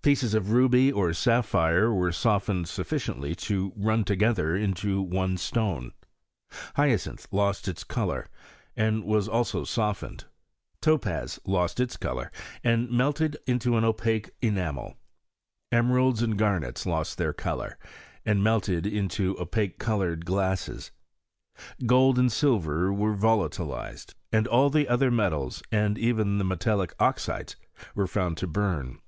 Pieces 0.00 0.32
of 0.32 0.52
ruby 0.52 0.90
or 0.90 1.12
sapphire 1.12 1.92
were 1.92 2.10
softened 2.12 2.66
sufficiently 2.66 3.34
to 3.34 3.74
run 3.76 4.04
together 4.04 4.56
into 4.56 5.02
one 5.02 5.36
stone. 5.36 5.92
Hyacinth 6.76 7.28
lost 7.30 7.68
its 7.68 7.84
colour, 7.84 8.26
and 8.74 9.04
was 9.04 9.28
also 9.28 9.64
softened. 9.64 10.24
Topaz 10.80 11.38
lost 11.44 11.78
its 11.78 11.98
colour, 11.98 12.32
and 12.64 12.90
melted 12.90 13.36
into 13.46 13.76
an 13.76 13.84
opaque 13.84 14.30
enamel. 14.40 14.96
Emeralds 15.70 16.22
and 16.22 16.38
garnets 16.38 16.86
lost 16.86 17.18
their 17.18 17.34
colour, 17.34 17.76
and 18.24 18.42
melted 18.42 18.86
into 18.86 19.38
opaque 19.38 19.78
coloured 19.78 20.24
glasses. 20.24 20.90
Gold 21.84 22.18
and 22.18 22.32
silver 22.32 22.90
were 22.90 23.12
volatilized; 23.14 24.14
all 24.50 24.70
the 24.70 24.88
other 24.88 25.10
metals, 25.10 25.62
and 25.70 25.98
even 25.98 26.38
the 26.38 26.44
metallic 26.44 26.94
oxides, 26.98 27.56
were 27.94 28.06
found 28.06 28.38
to 28.38 28.46
burn. 28.46 29.00